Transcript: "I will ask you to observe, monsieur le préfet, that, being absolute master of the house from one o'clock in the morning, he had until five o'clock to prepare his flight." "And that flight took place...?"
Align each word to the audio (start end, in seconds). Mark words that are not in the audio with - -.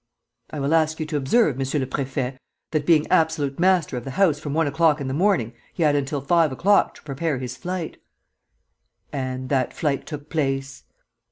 "I 0.49 0.59
will 0.59 0.73
ask 0.73 0.99
you 0.99 1.05
to 1.05 1.15
observe, 1.15 1.59
monsieur 1.59 1.79
le 1.79 1.85
préfet, 1.85 2.39
that, 2.71 2.87
being 2.87 3.05
absolute 3.11 3.59
master 3.59 3.97
of 3.97 4.03
the 4.03 4.09
house 4.17 4.39
from 4.39 4.55
one 4.55 4.65
o'clock 4.65 4.99
in 4.99 5.07
the 5.07 5.13
morning, 5.13 5.53
he 5.75 5.83
had 5.83 5.95
until 5.95 6.21
five 6.21 6.51
o'clock 6.51 6.95
to 6.95 7.03
prepare 7.03 7.37
his 7.37 7.55
flight." 7.55 7.97
"And 9.13 9.49
that 9.49 9.75
flight 9.75 10.07
took 10.07 10.27
place...?" 10.31 10.85